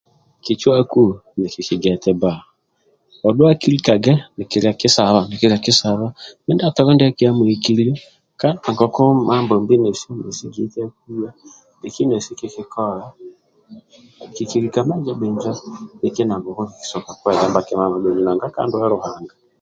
Kicuwaku 0.43 1.03
nikikigia 1.39 1.91
eti 1.95 2.11
bba, 2.15 2.33
odhuwe 3.27 3.53
kilikage 3.61 4.13
nikilia 4.37 4.73
kisaba 5.63 5.99
mindia 6.45 6.75
toli 6.75 6.91
ndiaki 6.95 7.23
amuhikilio, 7.29 7.93
bhikili 11.81 12.03
nesi 12.09 12.31
kikikola 12.39 13.05